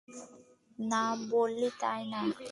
না, 0.79 1.03
বলিনি, 1.29 1.69
তাই 1.81 2.01
না? 2.11 2.21